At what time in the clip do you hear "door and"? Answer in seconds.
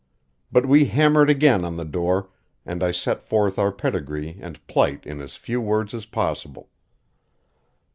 1.85-2.81